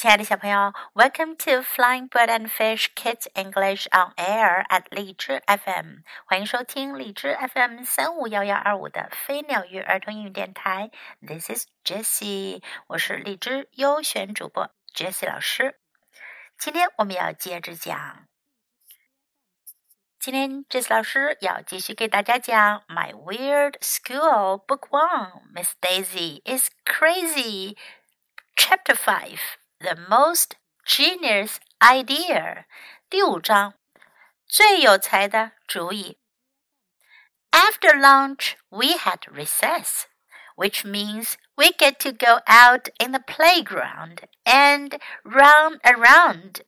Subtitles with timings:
[0.00, 10.90] 亲爱的小朋友，Welcome to Flying Bird and Fish Kids English on Air at 荔枝 FM，欢迎收听荔枝 FM 三五幺幺二五的飞鸟鱼儿童英语电台。
[11.20, 15.78] This is Jessie，我是荔枝优选主播 Jessie 老师。
[16.56, 18.26] 今天我们要接着讲，
[20.18, 27.76] 今天 Jessie 老师要继续给大家讲 My Weird School Book One，Miss Daisy is Crazy
[28.56, 29.40] Chapter Five。
[29.78, 30.52] the most
[30.84, 32.64] genius idea.
[33.08, 33.74] 第五章，
[34.46, 36.18] 最有才的主意。
[37.50, 40.04] After lunch, we had recess,
[40.56, 46.62] which means we get to go out in the playground and run around.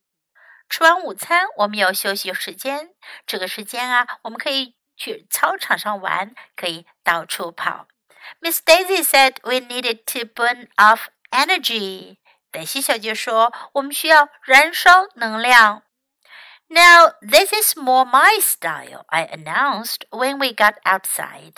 [0.68, 2.94] 吃完午餐，我们有休息时间。
[3.26, 7.86] 这个时间啊，我们可以去操场上玩，可以到处跑。
[8.40, 12.16] Miss Daisy said we needed to burn off energy.
[12.50, 15.82] 黛西小姐说：“我们需要燃烧能量。”
[16.68, 21.56] Now this is more my style, I announced when we got outside.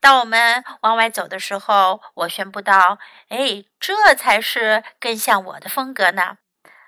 [0.00, 6.38] 当我们往外走的时候，我宣布道：“哎，这才是更像我的风格呢。”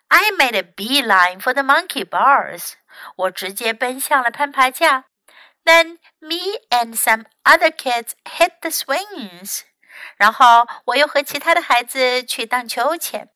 [0.08, 2.74] I made a beeline for the monkey bars.
[3.16, 5.06] 我直接奔向了攀爬架。
[5.64, 9.62] Then me and some other kids hit the swings.
[10.16, 13.30] 然后我又和其他的孩子去荡秋千。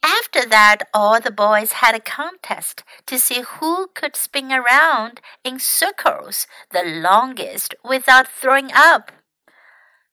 [0.00, 5.58] After that, all the boys had a contest to see who could spin around in
[5.58, 9.10] circles the longest without throwing up.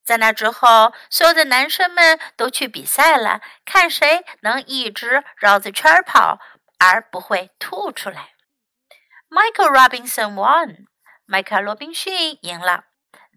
[0.03, 6.39] 在那之后，所有的男生们都去比赛了，看谁能一直绕着圈跑
[6.79, 8.31] 而不会吐出来。
[9.29, 10.87] Michael Robinson won.
[11.25, 12.85] 迈克尔·罗宾逊赢了。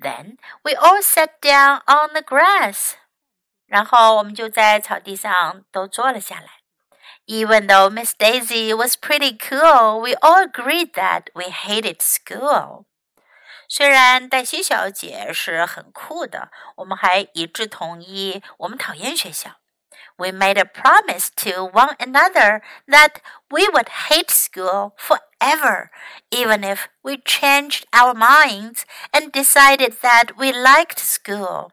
[0.01, 2.95] then we all sat down on the grass.
[3.67, 6.61] 然后我们就在草地上都坐了下来。
[7.27, 12.84] Even though Miss Daisy was pretty cool, we all agreed that we hated school.
[13.69, 19.57] 虽然黛西小姐是很酷的，我们还一致同意我们讨厌学校。
[20.19, 23.20] we made a promise to one another that
[23.51, 25.91] we would hate school forever,
[26.30, 31.73] even if we changed our minds and decided that we liked school.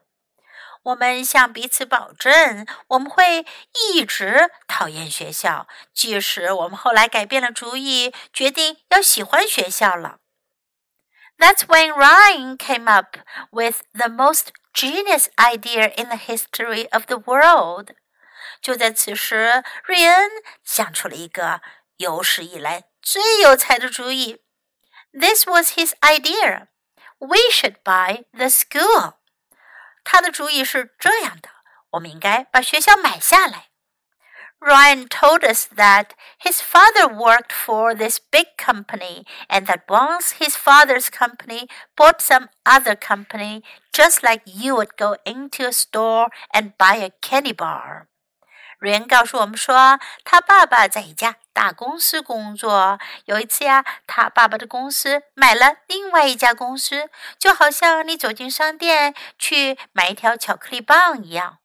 [0.82, 3.46] 我们向彼此保证，我们会
[3.94, 10.18] 一直讨厌学校，即使我们后来改变了主意，决定要喜欢学校了。
[11.38, 13.16] That's when Ryan came up
[13.50, 17.94] with the most genius idea in the history of the world.
[18.60, 20.30] 就在此时，瑞恩
[20.64, 21.60] 想出了一个
[21.96, 24.42] 有史以来最有才的主意。
[25.12, 26.68] This was his idea.
[27.18, 29.14] We should buy the school.
[30.02, 31.48] 他的主意是这样的：
[31.90, 33.70] 我们应该把学校买下来。
[34.60, 41.10] Ryan told us that his father worked for this big company and that once his father's
[41.10, 46.96] company bought some other company, just like you would go into a store and buy
[46.96, 48.08] a candy bar.
[48.79, 52.97] 瑞恩告诉我们说，他爸爸在一家大公司工作。
[53.25, 61.57] 有一次呀，他爸爸的公司买了另外一家公司，就好像你走进商店去买一条巧克力棒一样。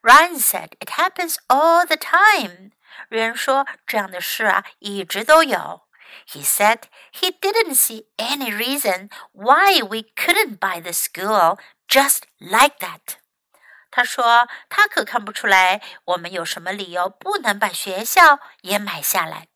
[0.00, 2.70] Ryan said it happens all the time。
[3.10, 5.82] 瑞恩说，这样的事啊，一直都有。
[6.26, 13.18] He said he didn't see any reason why we couldn't buy the school just like that.
[13.95, 19.47] 他说：“他可看不出来我们有什么理由不能把学校也买下来。”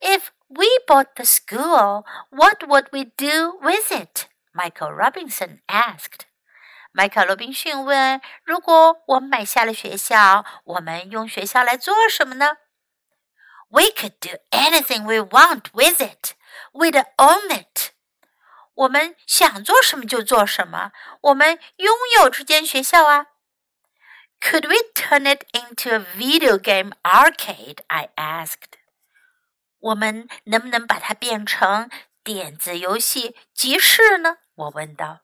[0.00, 4.28] If we bought the school, what would we do with it?
[4.52, 6.22] Michael Robinson asked.
[6.92, 12.56] 迈克尔·罗宾逊问：“如果我们买下了学校，我们用学校来做什么呢？”
[13.68, 16.34] We could do anything we want with it.
[16.72, 17.92] We'd own it.
[18.74, 23.26] 我们想做什么就做什么，我们拥有这间学校啊。
[24.40, 27.80] Could we turn it into a video game arcade?
[27.88, 28.78] I asked.
[29.80, 31.90] 我们能不能把它变成
[32.22, 34.38] 电子游戏集市呢？
[34.54, 35.20] 我问道。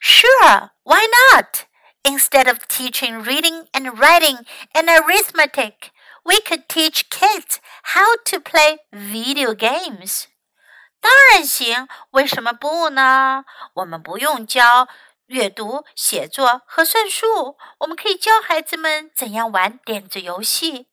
[0.00, 1.66] Sure, why not?
[2.02, 5.90] Instead of teaching reading and writing and arithmetic,
[6.24, 7.60] we could teach kids
[7.94, 10.24] how to play video games.
[11.00, 13.44] 当然行，为什么不呢？
[13.74, 14.88] 我们不用教
[15.26, 20.88] 阅读、写作和算术，我们可以教孩子们怎样玩电子游戏。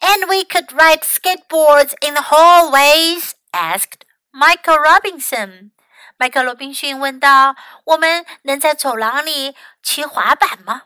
[0.00, 3.32] And we could ride skateboards in the hallways?
[3.52, 4.02] asked
[4.32, 5.72] Michael Robinson.
[6.16, 10.82] 迈克·罗宾逊问道：“我们能在走廊里骑滑板吗？”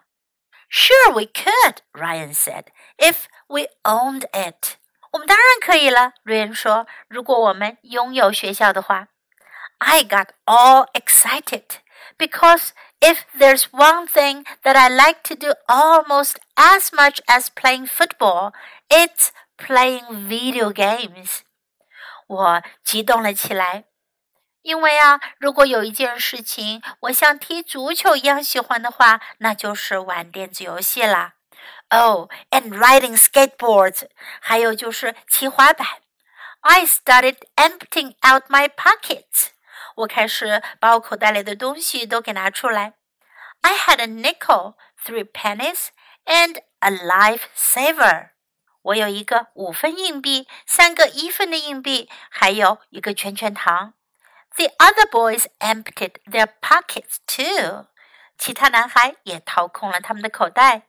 [0.70, 2.66] Sure, we could, Ryan said,
[2.96, 4.76] if we owned it.
[5.11, 9.07] 我们当然可以了，瑞恩说，如果我们拥有学校的话。
[9.81, 11.79] I got all excited
[12.17, 17.87] because if there's one thing that I like to do almost as much as playing
[17.87, 18.51] football,
[18.89, 21.43] it's playing video games.
[22.27, 23.85] 我激动了起来，
[24.61, 31.35] 因为啊，如果有一件事情我像踢足球一样喜欢的话，那就是玩电子游戏啦。
[31.90, 34.08] Oh, and riding skateboards，
[34.40, 35.86] 还有就是骑滑板。
[36.60, 39.48] I started emptying out my pockets，
[39.96, 42.94] 我开始把我口袋里的东西都给拿出来。
[43.60, 45.88] I had a nickel, three pennies,
[46.24, 48.30] and a life saver。
[48.82, 53.94] 我有一个五分硬币，三个一分的硬币，还有一个圈圈糖。
[54.56, 57.86] The other boys emptied their pockets too。
[58.36, 60.82] 其他男孩也掏空了他们的口袋。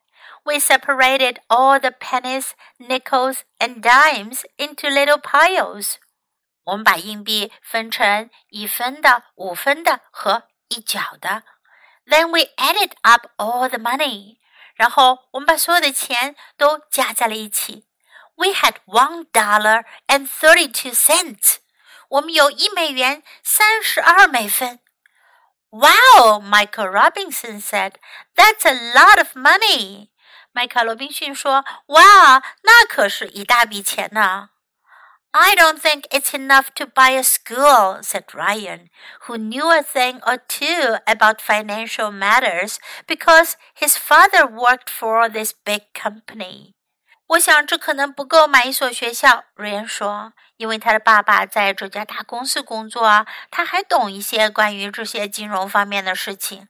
[0.46, 5.96] We separated all the pennies, nickels, and dimes into little piles。
[6.66, 11.44] 我们把硬币分成一分的、五分的和一角的。
[12.06, 14.38] Then we added up all the money。
[14.76, 17.88] 然后我们把所有的钱都加在了一起。
[18.36, 21.58] We had one dollar and thirty-two cents。
[22.10, 24.80] 我们有一美元三十二美分。
[25.72, 27.94] Wow, Michael Robinson said,
[28.36, 30.10] "That's a lot of money."
[30.52, 34.50] 麦卡罗宾逊说：“哇，那可是一大笔钱呢。”
[35.38, 38.88] I don't think it's enough to buy a school, said Ryan,
[39.26, 45.52] who knew a thing or two about financial matters because his father worked for this
[45.66, 46.76] big company.
[47.28, 56.69] 我想这可能不够买一所学校，瑞恩说，因为他的爸爸在这家大公司工作啊，他还懂一些关于这些金融方面的事情。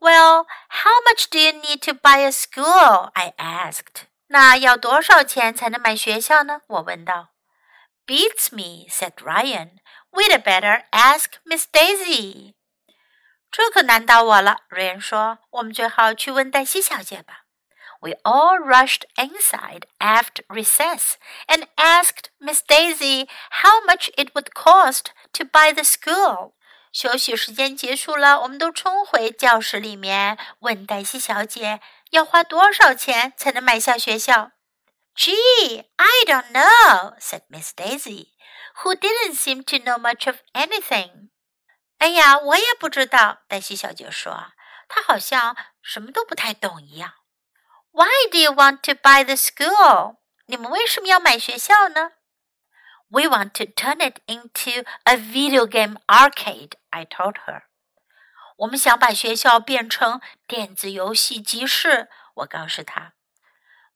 [0.00, 3.10] Well, how much do you need to buy a school?
[3.14, 4.06] I asked.
[4.28, 6.62] 那要多少钱才能买学校呢？
[6.66, 7.28] 我问道。
[8.06, 9.78] Beats me, said Ryan.
[10.10, 12.54] We'd better ask Miss Daisy.
[13.50, 15.38] 这可难倒我了，瑞恩说。
[15.50, 17.44] 我们最好去问黛西小姐吧。
[18.00, 21.14] We all rushed inside after recess
[21.46, 23.28] and asked Miss Daisy
[23.62, 26.54] how much it would cost to buy the school.
[26.91, 31.79] 休息时间结束了，我们都冲回教室里面，问黛西小姐
[32.11, 34.51] 要花多少钱才能买下学校。
[35.15, 38.33] Gee, I don't know," said Miss Daisy,
[38.81, 41.29] who didn't seem to know much of anything.
[41.97, 44.51] 哎呀，我也不知道，黛西小姐说，
[44.87, 47.13] 她好像什么都不太懂一样。
[47.91, 50.17] Why do you want to buy the school?
[50.45, 52.11] 你们为什么要买学校呢
[53.08, 57.64] ？We want to turn it into a video game arcade, I told her.
[58.58, 63.12] 我们想把学校变成电子游戏集市，我告诉她。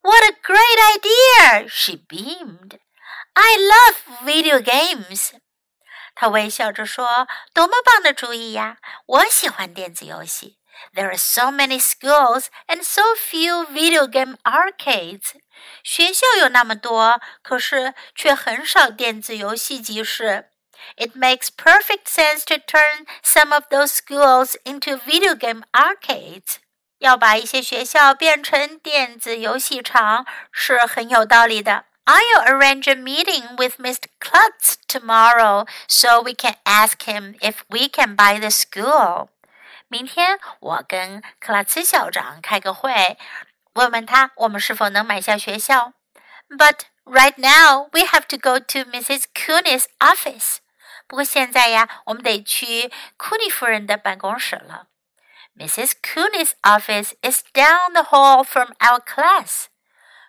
[0.02, 1.68] What a great idea!
[1.68, 2.78] She beamed.
[3.34, 5.32] I love video games.
[6.14, 8.78] 她微笑着说：“多么棒的主意呀！
[9.06, 10.58] 我喜欢电子游戏。”
[10.94, 15.34] There are so many schools and so few video game arcades.
[15.82, 20.50] 学校有那么多，可是却很少电子游戏集市。
[20.96, 26.56] It makes perfect sense to turn some of those schools into video game arcades.
[26.98, 31.84] 要把一些学校变成电子游戏场是很有道理的。
[32.04, 34.04] I'll arrange a meeting with Mr.
[34.20, 39.28] Klutz tomorrow so we can ask him if we can buy the school.
[39.90, 43.18] 明天我跟克拉茨校长开个会，
[43.74, 45.92] 问问他我们是否能买下学校。
[46.48, 49.24] But right now we have to go to Mrs.
[49.34, 50.58] Cooney's office.
[51.06, 54.86] 不过现在呀，我们得去库尼夫人的办公室了。
[55.56, 55.92] Mrs.
[56.02, 59.66] Cooney's office is down the hall from our class.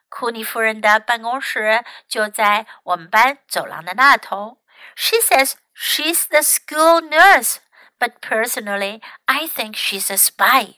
[0.10, 4.60] 库尼夫人的办公室就在我们班走廊的那头。
[4.96, 7.58] She says she's the school nurse,
[8.02, 10.76] but personally, I think she's a spy.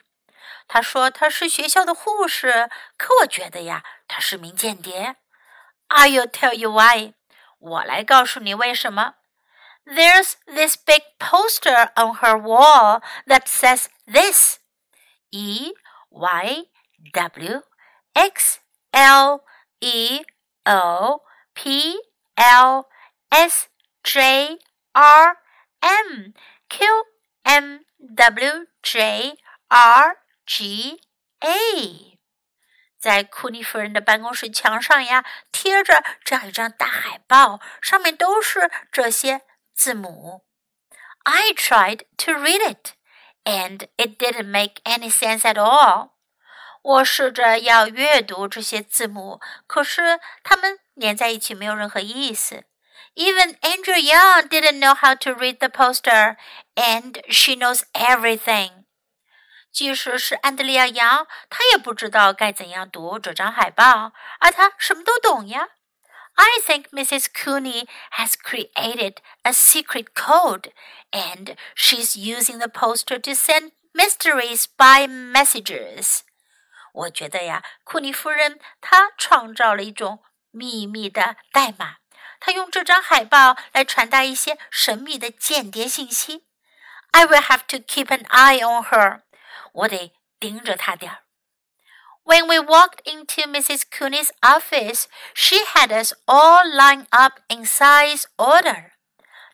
[0.68, 5.16] 她说她是学校的护士，可我觉得呀，她是名间谍。
[5.89, 7.13] I'll tell you why.
[7.58, 9.16] 我来告诉你为什么。
[9.89, 14.60] there's this big poster on her wall that says this
[15.32, 15.74] E
[16.12, 16.66] Y
[17.13, 17.62] W
[18.13, 18.60] X
[18.92, 19.42] L
[19.82, 20.22] E
[20.66, 21.22] O
[21.54, 21.96] P
[22.36, 22.86] L
[23.32, 23.68] S
[24.04, 24.60] J
[24.94, 25.38] R
[25.82, 26.34] M
[26.70, 26.86] Q
[27.44, 27.80] M
[28.16, 29.38] W J
[29.68, 31.01] R G
[31.39, 32.20] A。
[33.00, 39.42] 在库尼夫人的办公室墙上呀，贴着这样一张大海报，上面都是这些
[39.74, 40.46] 字母。
[41.24, 42.94] I tried to read it,
[43.46, 46.12] and it didn't make any sense at all.
[46.82, 52.66] 我试着要阅读这些字母，可是它们连在一起没有任何意思。
[53.16, 56.37] even Andrea Young didn't know how to read the poster,
[56.76, 58.85] and she knows everything.
[59.73, 65.71] 即使是安德利亚·杨，他也不知道该怎样读这张海报，而他什么都懂呀。
[66.37, 67.26] I think Mrs.
[67.33, 70.73] Cooney has created a secret code,
[71.12, 76.21] and she's using the poster to send mysteries by messages.
[76.92, 81.97] 我觉得呀，库尼夫人她创造了一种秘密的代码。
[82.44, 86.46] 她用这张海报来传达一些神秘的间谍信息。
[87.12, 89.22] I will have to keep an eye on her.
[89.74, 91.24] 我得盯着她点儿。
[92.24, 93.82] When we walked into Mrs.
[93.89, 98.92] Cooney's office, she had us all lined up in size order.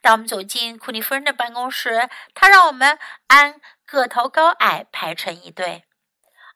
[0.01, 5.85] 当我们走进库尼夫人的办公室，她让我们按个头高矮排成一队。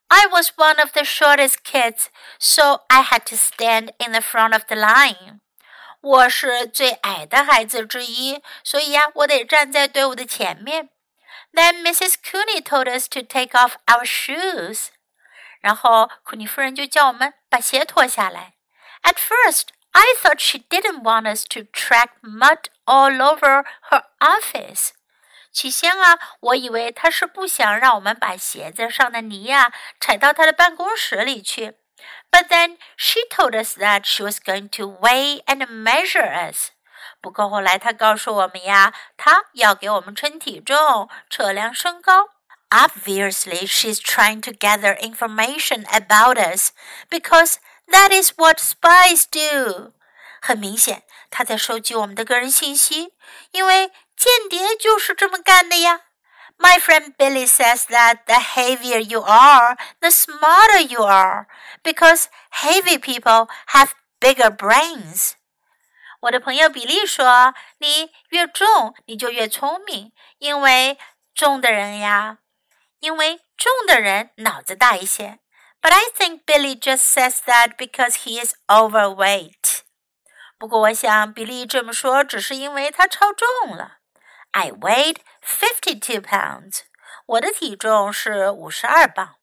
[0.10, 4.54] I was one of the shortest kids, so I had to stand in the front
[4.54, 5.40] of the line.
[6.05, 10.91] 我是最矮的孩子之一，所以呀，我得站在队伍的前面。
[11.55, 12.17] then Mrs.
[12.23, 14.89] Cooney told us to take off our shoes.
[15.61, 18.53] 然后库尼夫人就叫我们把鞋脱下来。
[19.03, 24.91] At first, I thought she didn't want us to track mud all over her office.
[25.51, 31.79] 起先啊，我以为她是不想让我们把鞋子上的泥呀、啊、踩到她的办公室里去。
[32.32, 36.70] But then she told us that she was going to weigh and measure us.
[37.22, 42.30] 不过后来他告诉我们呀，他要给我们称体重、测量身高。
[42.70, 46.72] Obviously, she's trying to gather information about us
[47.10, 47.56] because
[47.88, 49.94] that is what spies do.
[50.40, 53.14] 很明显，他在收集我们的个人信息，
[53.52, 56.02] 因为间谍就是这么干的呀。
[56.58, 61.48] My friend Billy says that the heavier you are, the smarter you are,
[61.84, 65.34] because heavy people have bigger brains.
[66.22, 70.98] 我的朋友比利说：“你越重，你就越聪明，因为
[71.34, 72.40] 重的人呀，
[73.00, 75.40] 因为重的人脑子大一些。”
[75.82, 79.84] But I think Billy just says that because he is overweight.
[80.58, 84.00] 不过我想比利这么说只是因为他超重了。
[84.54, 86.82] I weighed fifty-two pounds.
[87.26, 89.36] 我的体重是五十二磅。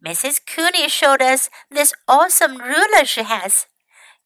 [0.00, 0.38] Mrs.
[0.46, 3.64] Cooney showed us this awesome ruler she has.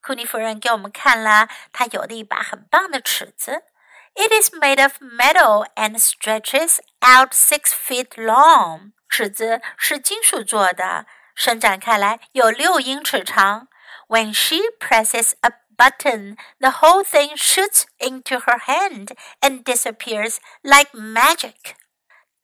[0.00, 3.64] 库尼夫人给我们看了她有的一把很棒的尺子。
[4.14, 8.92] It is made of metal and stretches out six feet long。
[9.08, 13.68] 尺子是金属做的，伸展开来有六英尺长。
[14.08, 15.52] When she presses a
[15.82, 21.76] button, the whole thing shoots into her hand and disappears like magic.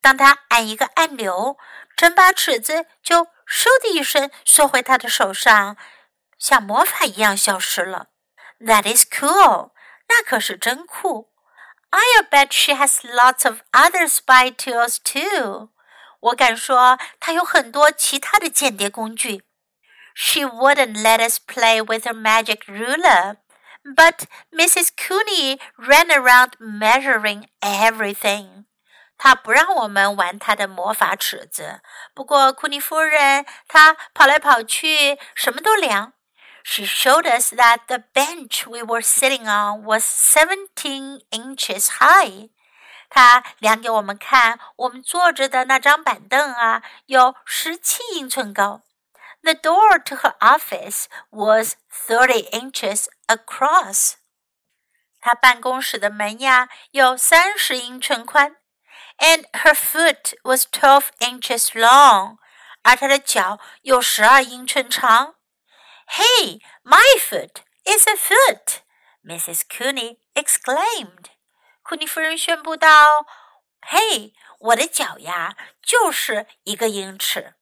[0.01, 1.57] 当她按一个按钮，
[1.95, 5.77] 整把尺子就嗖的一声缩回她的手上。
[6.37, 8.07] 像魔法一样消失了。
[8.59, 9.71] That is cool，
[10.07, 11.31] 那可是真酷。
[11.91, 15.69] I'll bet she has lots of other spy tools too。
[16.19, 19.43] 我敢说她有很多其他的间谍工具。
[20.13, 23.37] She wouldn't let us play with her magic ruler,
[23.83, 24.91] but Mrs.
[24.95, 28.65] Cooney ran around measuring everything.
[29.17, 31.81] 她不让我们玩她的魔法尺子，
[32.13, 36.13] 不过库尼夫人她跑来跑去，什么都量。
[36.67, 42.49] she showed us that the bench we were sitting on was seventeen inches high.
[43.09, 48.81] 她量给我们看，我们坐着的那张板凳啊，有十七英寸高。
[49.43, 54.15] The door to her office was thirty inches across.
[55.21, 58.57] 她办公室的门呀，有三十英寸宽。
[59.17, 62.37] And her foot was twelve inches long.
[62.83, 65.35] 而她的脚有十二英寸长。
[66.07, 68.81] Hey, my foot is a foot!
[69.23, 69.61] Mrs.
[69.67, 71.31] Cooney exclaimed.
[71.81, 73.25] 库尼夫人宣布道：“
[73.81, 77.55] 嘿，我的脚呀，就是一个英尺。””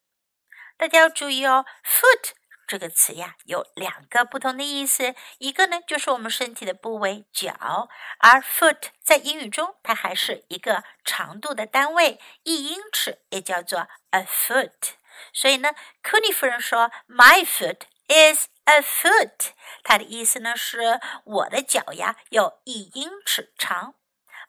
[0.79, 2.31] 大家要注意哦，“foot”
[2.67, 5.15] 这个词呀，有两个不同的意思。
[5.39, 7.89] 一个呢，就是我们身体的部位脚，
[8.21, 14.93] 而 “foot” 在英语中，它还是一个长度的单位，一英尺也叫做 a foot。
[15.35, 19.51] 所以呢，库尼夫人说：“My foot。” is a foot。
[19.85, 23.97] 它的意思呢是我的脚呀有一英尺长。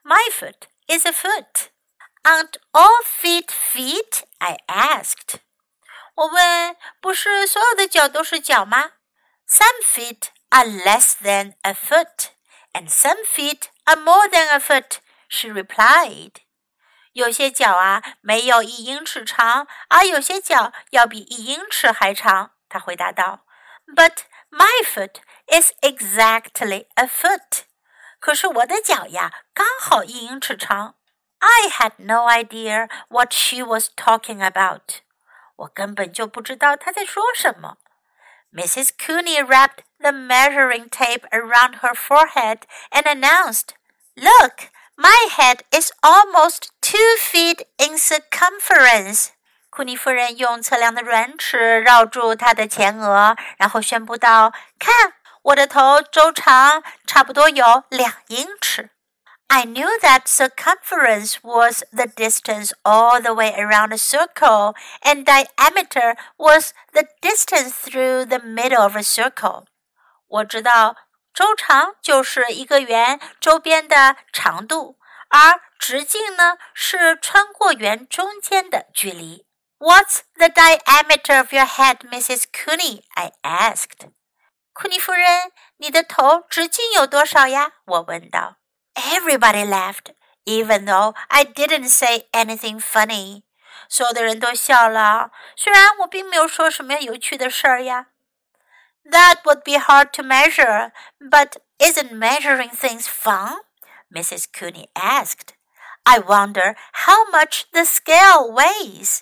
[0.01, 1.67] My foot is a foot.
[2.23, 4.23] Aren't all feet feet?
[4.37, 5.41] I asked.
[6.18, 8.92] 我问，不是所有的脚都是脚吗？
[9.48, 12.30] Some feet are less than a foot,
[12.72, 14.98] and some feet are more than a foot.
[15.28, 16.36] She replied.
[17.12, 22.52] 有些脚啊没有一英尺长，而有些脚要比一英尺还长。
[22.68, 23.40] 他回答道：“
[23.86, 27.64] But my foot is exactly a foot。”
[28.18, 30.96] 可是我的脚呀，刚好一英尺长。
[31.38, 35.00] I had no idea what she was talking about。
[35.59, 37.77] 我根本就不知道他在说什么。
[38.53, 38.89] Mrs.
[38.97, 42.61] Cooney wrapped the measuring tape around her forehead
[42.91, 43.75] and announced,
[44.15, 49.29] "Look, my head is almost two feet in circumference."
[49.69, 55.13] 库尼夫人用测量的软尺绕住她的前额，然后宣布道：“看，
[55.43, 58.89] 我的头周长差不多有两英尺。”
[59.48, 66.16] I knew that circumference was the distance all the way around a circle, and diameter
[66.36, 69.66] was the distance through the middle of a circle.
[70.26, 70.96] 我知道
[71.32, 74.98] 周长就是一个圆周边的长度，
[75.28, 79.46] 而直径呢是穿过圆中间的距离。
[79.78, 82.44] What's the diameter of your head, Mrs.
[82.50, 83.02] Cooney?
[83.14, 84.10] I asked.
[84.72, 87.72] 库尼夫人，你的头直径有多少呀？
[87.84, 88.56] 我问道。
[88.94, 93.42] Everybody laughed, even though I didn't say anything funny.
[93.88, 98.06] 所有的人都笑了，虽然我并没有说什么有趣的事儿呀。
[99.04, 103.58] That would be hard to measure, but isn't measuring things fun?
[104.10, 104.46] Mrs.
[104.52, 105.54] Cooney asked.
[106.04, 109.20] I wonder how much the scale weighs.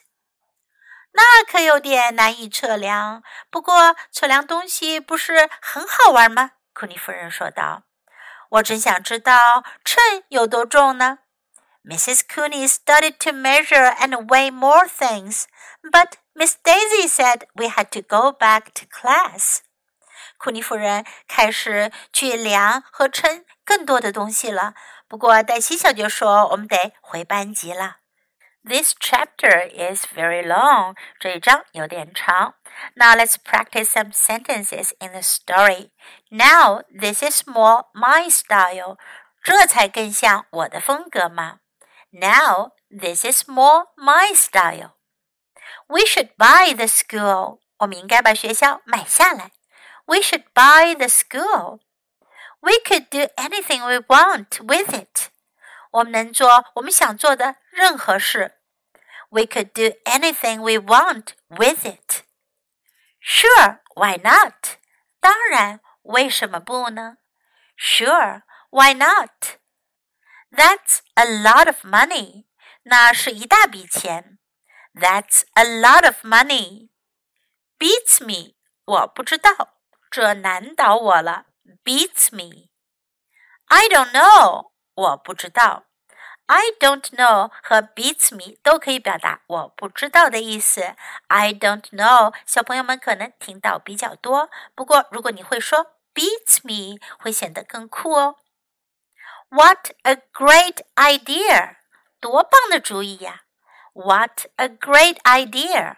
[1.12, 3.22] 那可有点难以测量。
[3.50, 6.52] 不过测量东西不是很好玩吗？
[6.72, 7.82] 库尼夫人说道。
[8.49, 11.19] 我真想知道秤有多重呢。
[11.83, 12.21] Mrs.
[12.27, 15.45] Cooney started to measure and weigh more things,
[15.81, 19.59] but Miss Daisy said we had to go back to class.
[20.37, 24.73] 库尼夫人开始去量和称更多的东西了。
[25.07, 27.97] 不过黛西小姐说我们得回班级了。
[28.64, 30.94] this chapter is very long.
[31.18, 32.54] 这一章有点长。
[32.94, 35.90] Now let's practice some sentences in the story.
[36.30, 38.98] Now this is more my style.
[39.42, 41.58] 这才更像我的风格嘛。
[42.10, 44.92] Now this is more my style.
[45.88, 47.58] We should buy the school.
[47.78, 49.50] 我们应该把学校买下来。
[50.04, 51.80] We should buy the school.
[52.60, 55.32] We could do anything we want with it.
[55.92, 58.52] 我们能做我们想做的任何事。
[59.30, 62.22] we could do anything we want with it.
[63.20, 64.78] Sure, why not?
[65.20, 67.18] 当然，为什么不呢？
[67.78, 69.58] Sure, why not?
[70.50, 72.46] That's a lot of money.
[72.82, 74.38] 那是一大笔钱。
[74.94, 76.90] That's a lot of money.
[77.78, 78.56] Beats me.
[78.84, 79.78] 我不知道，
[80.10, 81.46] 这难倒我了。
[81.84, 82.68] Beats me.
[83.66, 84.72] I don't know.
[84.94, 85.86] 我不知道。
[86.46, 90.94] I don't know 和 beats me 都可以表达我不知道的意思。
[91.28, 94.50] I don't know，小朋友们可能听到比较多。
[94.74, 98.36] 不过如果你会说 beats me，会显得更酷哦。
[99.48, 101.76] What a great idea！
[102.20, 103.42] 多棒的主意呀！
[103.92, 105.96] What a great idea!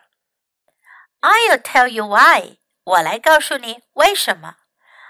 [1.21, 2.59] I'll tell you why.
[2.85, 4.57] 我来告诉你为什么。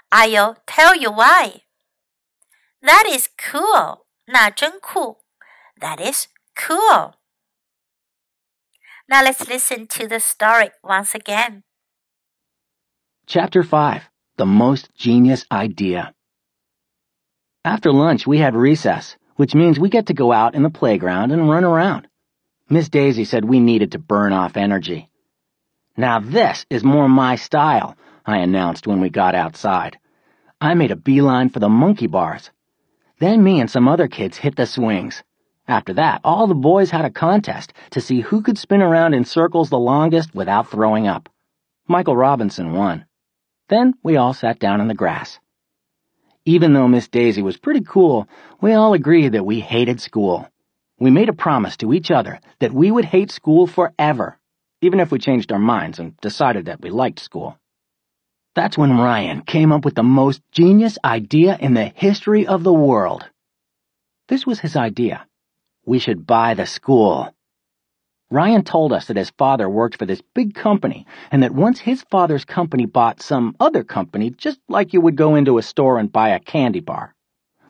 [0.09, 1.63] I'll tell you why.
[2.81, 4.05] That is cool.
[4.25, 5.23] 那真酷。
[5.80, 7.14] That is cool.
[9.08, 11.64] Now let's listen to the story once again.
[13.26, 14.02] Chapter 5
[14.36, 16.14] The Most Genius Idea.
[17.64, 21.32] After lunch, we had recess, which means we get to go out in the playground
[21.32, 22.06] and run around.
[22.68, 25.10] Miss Daisy said we needed to burn off energy.
[25.96, 29.98] Now this is more my style, I announced when we got outside.
[30.60, 32.50] I made a beeline for the monkey bars.
[33.18, 35.22] Then me and some other kids hit the swings.
[35.70, 39.24] After that, all the boys had a contest to see who could spin around in
[39.24, 41.28] circles the longest without throwing up.
[41.86, 43.04] Michael Robinson won.
[43.68, 45.38] Then we all sat down in the grass.
[46.44, 48.28] Even though Miss Daisy was pretty cool,
[48.60, 50.48] we all agreed that we hated school.
[50.98, 54.40] We made a promise to each other that we would hate school forever,
[54.82, 57.56] even if we changed our minds and decided that we liked school.
[58.56, 62.72] That's when Ryan came up with the most genius idea in the history of the
[62.72, 63.24] world.
[64.26, 65.26] This was his idea
[65.90, 67.34] we should buy the school.
[68.30, 72.04] Ryan told us that his father worked for this big company and that once his
[72.08, 76.12] father's company bought some other company, just like you would go into a store and
[76.12, 77.16] buy a candy bar.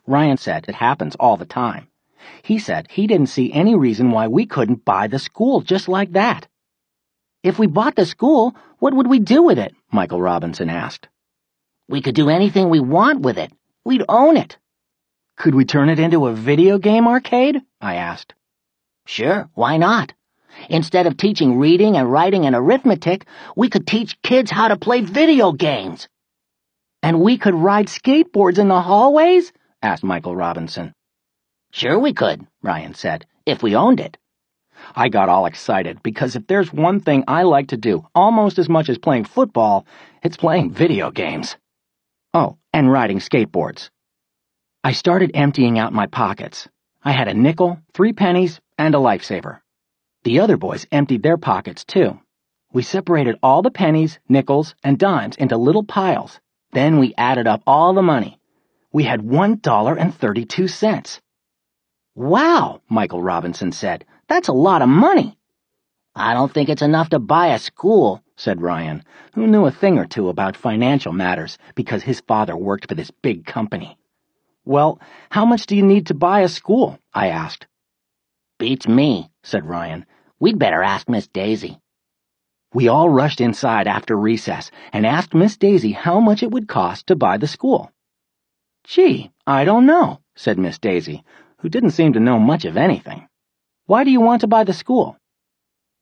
[0.05, 1.87] Ryan said it happens all the time.
[2.43, 6.11] He said he didn't see any reason why we couldn't buy the school just like
[6.11, 6.47] that.
[7.41, 9.73] If we bought the school, what would we do with it?
[9.91, 11.09] Michael Robinson asked.
[11.89, 13.51] We could do anything we want with it.
[13.83, 14.59] We'd own it.
[15.37, 17.63] Could we turn it into a video game arcade?
[17.81, 18.33] I asked.
[19.05, 20.13] Sure, why not?
[20.69, 25.01] Instead of teaching reading and writing and arithmetic, we could teach kids how to play
[25.01, 26.07] video games.
[27.01, 29.51] And we could ride skateboards in the hallways?
[29.81, 30.93] asked Michael Robinson.
[31.71, 34.17] Sure we could, Ryan said, if we owned it.
[34.95, 38.69] I got all excited because if there's one thing I like to do almost as
[38.69, 39.85] much as playing football,
[40.23, 41.55] it's playing video games.
[42.33, 43.89] Oh, and riding skateboards.
[44.83, 46.67] I started emptying out my pockets.
[47.03, 49.61] I had a nickel, three pennies, and a lifesaver.
[50.23, 52.19] The other boys emptied their pockets too.
[52.71, 56.39] We separated all the pennies, nickels, and dimes into little piles.
[56.73, 58.39] Then we added up all the money.
[58.93, 61.19] We had one dollar and thirty-two cents.
[62.13, 64.05] Wow, Michael Robinson said.
[64.27, 65.37] That's a lot of money.
[66.15, 69.97] I don't think it's enough to buy a school, said Ryan, who knew a thing
[69.97, 73.97] or two about financial matters because his father worked for this big company.
[74.65, 76.99] Well, how much do you need to buy a school?
[77.13, 77.67] I asked.
[78.59, 80.05] Beats me, said Ryan.
[80.39, 81.79] We'd better ask Miss Daisy.
[82.73, 87.07] We all rushed inside after recess and asked Miss Daisy how much it would cost
[87.07, 87.91] to buy the school.
[88.83, 91.23] Gee, I don't know, said Miss Daisy,
[91.57, 93.27] who didn't seem to know much of anything.
[93.87, 95.17] Why do you want to buy the school?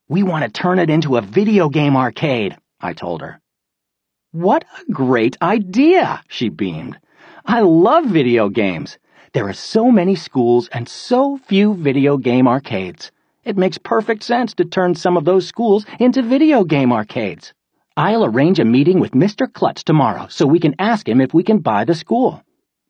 [0.08, 3.41] We want to turn it into a video game arcade, I told her.
[4.32, 7.00] What a great idea, she beamed.
[7.51, 8.99] I love video games.
[9.33, 13.12] There are so many schools and so few video game arcades.
[13.43, 17.55] It makes perfect sense to turn some of those schools into video game arcades.
[17.97, 19.51] I'll arrange a meeting with Mr.
[19.51, 22.43] Klutz tomorrow so we can ask him if we can buy the school.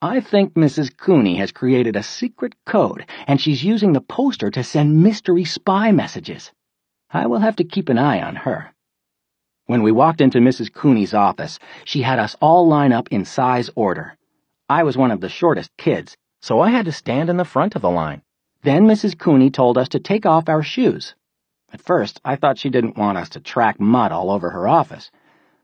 [0.00, 0.96] I think Mrs.
[0.96, 5.92] Cooney has created a secret code, and she's using the poster to send mystery spy
[5.92, 6.50] messages.
[7.14, 8.72] I will have to keep an eye on her.
[9.66, 10.72] When we walked into Mrs.
[10.72, 14.16] Cooney's office, she had us all line up in size order.
[14.66, 17.76] I was one of the shortest kids, so I had to stand in the front
[17.76, 18.22] of the line.
[18.62, 19.18] Then Mrs.
[19.18, 21.14] Cooney told us to take off our shoes.
[21.70, 25.10] At first, I thought she didn't want us to track mud all over her office,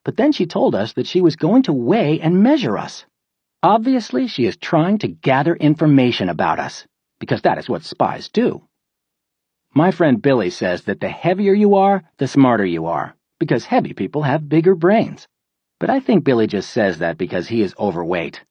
[0.05, 3.07] but then she told us that she was going to weigh and measure us.
[3.63, 6.87] Obviously, she is trying to gather information about us,
[7.19, 8.68] because that is what spies do.
[9.79, 13.93] My friend Billy says that the heavier you are, the smarter you are because heavy
[13.93, 15.29] people have bigger brains.
[15.79, 18.43] But I think Billy just says that because he is overweight.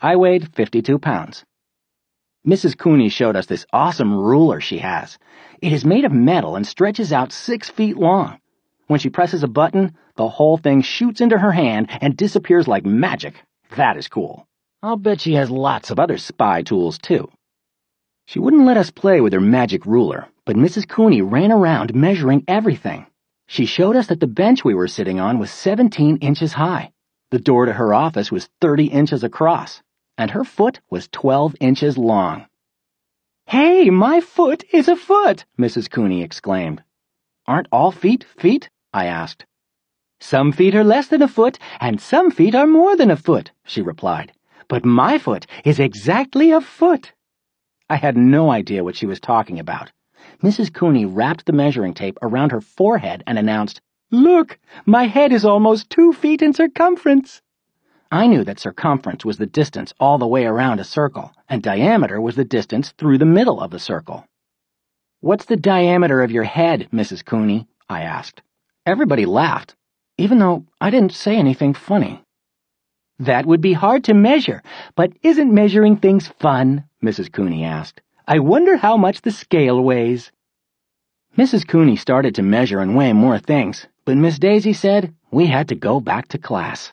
[0.00, 1.44] I weighed 52 pounds.
[2.46, 2.78] Mrs.
[2.78, 5.18] Cooney showed us this awesome ruler she has.
[5.60, 8.38] It is made of metal and stretches out six feet long.
[8.86, 12.86] When she presses a button, the whole thing shoots into her hand and disappears like
[12.86, 13.42] magic.
[13.74, 14.46] That is cool.
[14.84, 17.28] I'll bet she has lots of other spy tools, too.
[18.28, 20.88] She wouldn't let us play with her magic ruler, but Mrs.
[20.88, 23.06] Cooney ran around measuring everything.
[23.46, 26.90] She showed us that the bench we were sitting on was 17 inches high.
[27.30, 29.80] The door to her office was 30 inches across,
[30.18, 32.46] and her foot was 12 inches long.
[33.46, 35.88] Hey, my foot is a foot, Mrs.
[35.88, 36.82] Cooney exclaimed.
[37.46, 38.68] Aren't all feet feet?
[38.92, 39.46] I asked.
[40.18, 43.52] Some feet are less than a foot, and some feet are more than a foot,
[43.64, 44.32] she replied.
[44.66, 47.12] But my foot is exactly a foot.
[47.88, 49.92] I had no idea what she was talking about.
[50.42, 50.72] Mrs.
[50.74, 55.88] Cooney wrapped the measuring tape around her forehead and announced, Look, my head is almost
[55.88, 57.42] two feet in circumference.
[58.10, 62.20] I knew that circumference was the distance all the way around a circle, and diameter
[62.20, 64.26] was the distance through the middle of the circle.
[65.20, 67.24] What's the diameter of your head, Mrs.
[67.24, 67.68] Cooney?
[67.88, 68.42] I asked.
[68.84, 69.76] Everybody laughed,
[70.18, 72.22] even though I didn't say anything funny.
[73.19, 74.61] That would be hard to measure,
[74.95, 76.85] but isn't measuring things fun?
[77.03, 77.31] Mrs.
[77.31, 78.01] Cooney asked.
[78.27, 80.31] I wonder how much the scale weighs.
[81.37, 81.67] Mrs.
[81.67, 85.75] Cooney started to measure and weigh more things, but Miss Daisy said we had to
[85.75, 86.91] go back to class.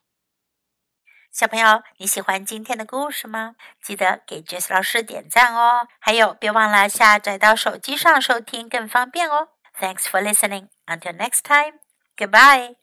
[1.31, 3.55] 小朋友，你喜欢今天的故事吗？
[3.81, 5.87] 记得给 Jess 老师点赞哦！
[6.01, 9.49] 还有，别忘了下载到手机上收听，更方便哦。
[9.81, 10.69] Thanks for listening.
[10.87, 11.75] Until next time.
[12.17, 12.82] Goodbye.